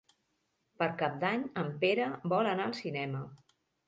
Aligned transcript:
Per 0.77 0.85
Cap 1.01 1.19
d'Any 1.23 1.43
en 1.63 1.69
Pere 1.83 2.07
vol 2.33 2.49
anar 2.53 2.65
al 2.71 2.73
cinema. 2.79 3.23